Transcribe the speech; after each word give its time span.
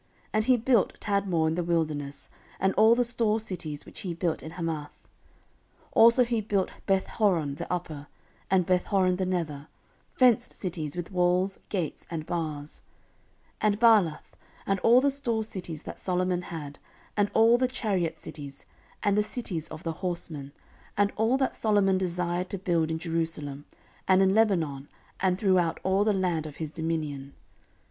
14:008:004 0.01 0.09
And 0.33 0.43
he 0.45 0.57
built 0.57 0.99
Tadmor 0.99 1.47
in 1.49 1.53
the 1.53 1.63
wilderness, 1.63 2.31
and 2.59 2.73
all 2.73 2.95
the 2.95 3.03
store 3.03 3.39
cities, 3.39 3.85
which 3.85 3.99
he 3.99 4.15
built 4.15 4.41
in 4.41 4.49
Hamath. 4.53 5.07
14:008:005 5.89 5.89
Also 5.91 6.23
he 6.23 6.41
built 6.41 6.71
Bethhoron 6.87 7.57
the 7.57 7.71
upper, 7.71 8.07
and 8.49 8.65
Bethhoron 8.65 9.17
the 9.17 9.27
nether, 9.27 9.67
fenced 10.15 10.53
cities, 10.53 10.95
with 10.95 11.11
walls, 11.11 11.59
gates, 11.69 12.07
and 12.09 12.25
bars; 12.25 12.81
14:008:006 13.61 13.61
And 13.61 13.79
Baalath, 13.79 14.31
and 14.65 14.79
all 14.79 15.01
the 15.01 15.11
store 15.11 15.43
cities 15.43 15.83
that 15.83 15.99
Solomon 15.99 16.41
had, 16.41 16.79
and 17.15 17.29
all 17.35 17.59
the 17.59 17.67
chariot 17.67 18.19
cities, 18.19 18.65
and 19.03 19.15
the 19.15 19.21
cities 19.21 19.67
of 19.67 19.83
the 19.83 19.93
horsemen, 20.01 20.51
and 20.97 21.13
all 21.15 21.37
that 21.37 21.53
Solomon 21.53 21.99
desired 21.99 22.49
to 22.49 22.57
build 22.57 22.89
in 22.89 22.97
Jerusalem, 22.97 23.65
and 24.07 24.23
in 24.23 24.33
Lebanon, 24.33 24.89
and 25.19 25.37
throughout 25.37 25.79
all 25.83 26.03
the 26.03 26.11
land 26.11 26.47
of 26.47 26.55
his 26.55 26.71
dominion. 26.71 27.35